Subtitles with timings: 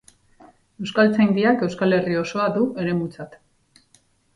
[0.85, 3.41] Euskaltzaindiak Euskal Herri osoa du eremutzat.